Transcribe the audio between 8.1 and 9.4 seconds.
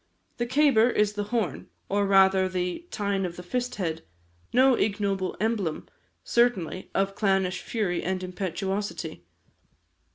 impetuosity.